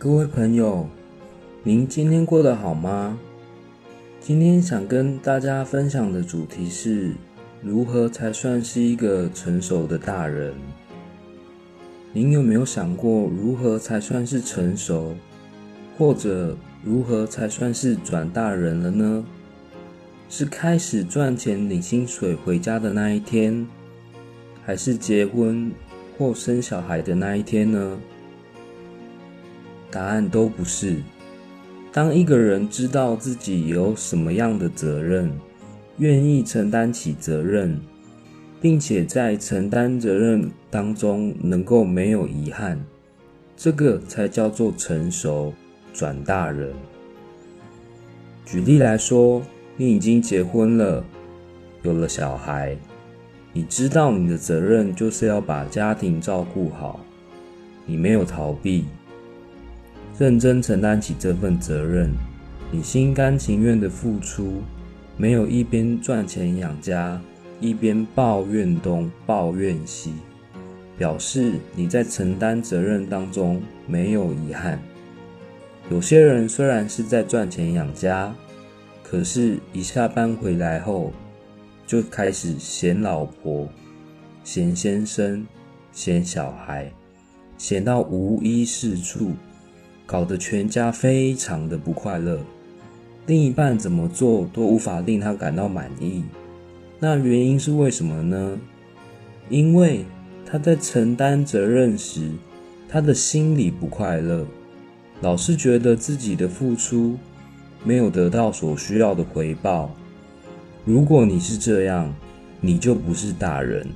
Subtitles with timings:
[0.00, 0.86] 各位朋友，
[1.64, 3.18] 您今天过得好吗？
[4.20, 7.14] 今天想跟大家分享的主题是
[7.60, 10.54] 如何才算是一个成熟的大人？
[12.12, 15.16] 您有没有想过如何才算是成熟，
[15.98, 19.24] 或者如何才算是转大人了呢？
[20.28, 23.66] 是开始赚钱领薪水回家的那一天，
[24.64, 25.72] 还是结婚
[26.16, 27.98] 或生小孩的那一天呢？
[29.90, 30.96] 答案都不是。
[31.92, 35.30] 当一个人知道自己有什么样的责任，
[35.96, 37.80] 愿意承担起责任，
[38.60, 42.78] 并且在承担责任当中能够没有遗憾，
[43.56, 45.52] 这个才叫做成熟
[45.92, 46.72] 转大人。
[48.44, 49.42] 举例来说，
[49.76, 51.04] 你已经结婚了，
[51.82, 52.76] 有了小孩，
[53.52, 57.00] 你知道你的责任就是要把家庭照顾好，
[57.86, 58.84] 你没有逃避。
[60.18, 62.10] 认真承担起这份责任，
[62.72, 64.54] 你心甘情愿的付出，
[65.16, 67.20] 没有一边赚钱养家，
[67.60, 70.12] 一边抱怨东抱怨西，
[70.98, 74.82] 表示你在承担责任当中没有遗憾。
[75.88, 78.34] 有些人虽然是在赚钱养家，
[79.04, 81.12] 可是一下班回来后，
[81.86, 83.68] 就开始嫌老婆、
[84.42, 85.46] 嫌先生、
[85.92, 86.92] 嫌小孩，
[87.56, 89.30] 嫌到无一是处。
[90.08, 92.40] 搞得全家非常的不快乐，
[93.26, 96.24] 另一半怎么做都无法令他感到满意。
[96.98, 98.58] 那原因是为什么呢？
[99.50, 100.06] 因为
[100.46, 102.30] 他在承担责任时，
[102.88, 104.46] 他的心里不快乐，
[105.20, 107.18] 老是觉得自己的付出
[107.84, 109.94] 没有得到所需要的回报。
[110.86, 112.10] 如果你是这样，
[112.62, 113.86] 你就不是大人。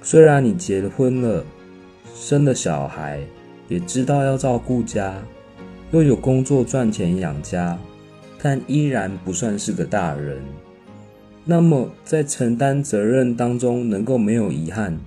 [0.00, 1.44] 虽然你结婚了，
[2.14, 3.20] 生了小孩。
[3.72, 5.14] 也知道要照顾家，
[5.92, 7.78] 又有工作赚钱养家，
[8.38, 10.42] 但依然不算是个大人。
[11.42, 15.00] 那么，在承担责任当中能够没有遗憾，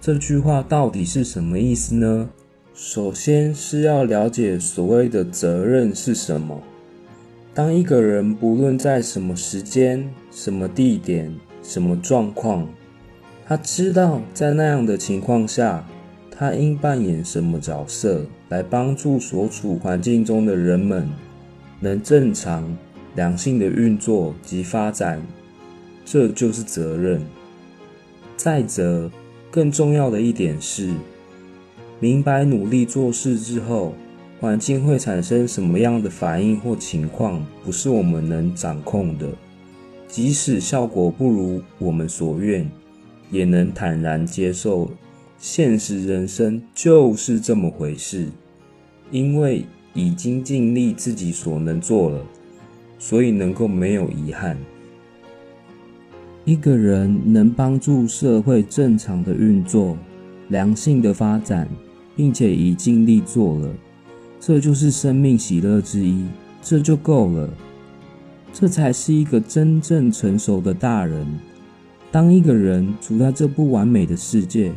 [0.00, 2.30] 这句话到底是什么意思呢？
[2.72, 6.62] 首先是要了解所谓的责任是什么。
[7.52, 11.34] 当一个人不论在什么时间、什么地点、
[11.64, 12.68] 什么状况，
[13.44, 15.84] 他知道在那样的情况下。
[16.36, 21.08] 他应扮演什么角色来帮助所处环境中的人们
[21.80, 22.76] 能正常、
[23.14, 25.22] 良性的运作及发展？
[26.04, 27.22] 这就是责任。
[28.36, 29.10] 再者，
[29.50, 30.92] 更重要的一点是，
[32.00, 33.94] 明白努力做事之后，
[34.40, 39.28] 环境会产生什么样的反应或情况，不是我们能掌控的。
[40.08, 42.68] 即使效果不如我们所愿，
[43.30, 44.90] 也能坦然接受。
[45.38, 48.28] 现实人生就是这么回事，
[49.10, 52.24] 因为已经尽力自己所能做了，
[52.98, 54.56] 所以能够没有遗憾。
[56.44, 59.96] 一个人能帮助社会正常的运作、
[60.48, 61.68] 良性的发展，
[62.16, 63.74] 并且已尽力做了，
[64.40, 66.24] 这就是生命喜乐之一，
[66.62, 67.48] 这就够了。
[68.52, 71.26] 这才是一个真正成熟的大人。
[72.12, 74.72] 当一个人处在这不完美的世界，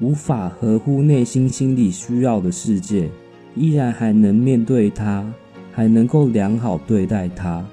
[0.00, 3.08] 无法合乎内心心理需要的世界，
[3.54, 5.26] 依然还能面对它，
[5.72, 7.64] 还能够良好对待它，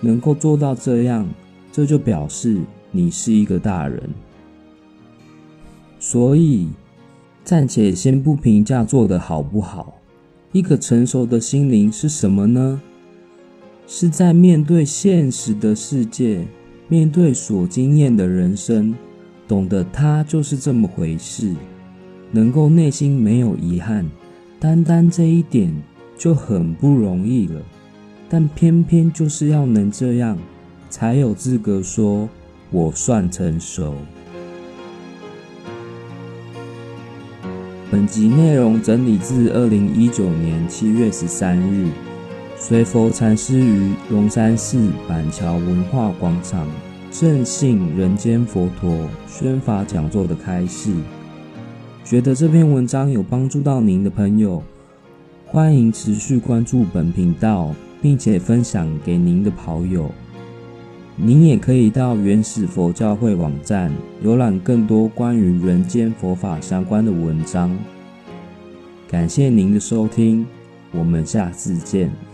[0.00, 1.28] 能够做到这样，
[1.70, 2.58] 这就表示
[2.90, 4.02] 你是一个大人。
[5.98, 6.68] 所以，
[7.44, 10.00] 暂且先不评价做得好不好，
[10.52, 12.80] 一个成熟的心灵是什么呢？
[13.86, 16.46] 是在面对现实的世界，
[16.88, 18.94] 面对所经验的人生。
[19.48, 21.54] 懂得他就是这么回事，
[22.30, 24.04] 能够内心没有遗憾，
[24.60, 25.74] 单单这一点
[26.18, 27.60] 就很不容易了。
[28.28, 30.36] 但偏偏就是要能这样，
[30.90, 32.28] 才有资格说
[32.70, 33.94] 我算成熟。
[37.90, 41.88] 本集内容整理自二零一九年七月十三日，
[42.58, 46.68] 随佛禅师于龙山寺板桥文化广场。
[47.10, 50.92] 正信人间佛陀宣法讲座的开示，
[52.04, 54.62] 觉得这篇文章有帮助到您的朋友，
[55.46, 60.10] 欢迎持续关注本频道，并且分享给您的好友。
[61.16, 63.90] 您也可以到原始佛教会网站
[64.22, 67.76] 浏览更多关于人间佛法相关的文章。
[69.08, 70.46] 感谢您的收听，
[70.92, 72.27] 我们下次见。